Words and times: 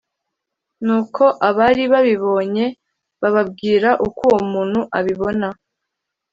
Nuko 0.85 1.23
abari 1.47 1.83
babibonye 1.91 2.65
bababwira 3.21 3.89
uko 4.07 4.19
uwo 4.29 4.39
muntu 4.51 4.79
abibona 4.97 5.47